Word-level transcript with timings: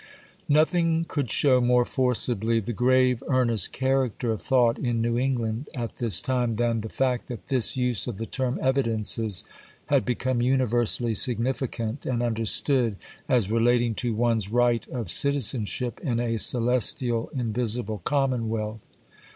Nothing 0.49 1.05
could 1.07 1.29
show 1.29 1.61
more 1.61 1.85
forcibly 1.85 2.59
the 2.59 2.73
grave, 2.73 3.21
earnest 3.27 3.71
character 3.71 4.31
of 4.31 4.41
thought 4.41 4.79
in 4.79 4.99
New 4.99 5.15
England 5.15 5.69
at 5.75 5.97
this 5.97 6.23
time 6.23 6.55
than 6.55 6.81
the 6.81 6.89
fact 6.89 7.27
that 7.27 7.49
this 7.49 7.77
use 7.77 8.07
of 8.07 8.17
the 8.17 8.25
term 8.25 8.57
'evidences' 8.63 9.43
had 9.85 10.03
become 10.03 10.41
universally 10.41 11.13
significant 11.13 12.07
and 12.07 12.23
understood 12.23 12.95
as 13.29 13.51
relating 13.51 13.93
to 13.93 14.15
one's 14.15 14.49
right 14.49 14.87
of 14.87 15.11
citizenship 15.11 15.99
in 16.01 16.19
a 16.19 16.39
celestial, 16.39 17.29
invisible 17.35 17.99
commonwealth. 18.03 18.81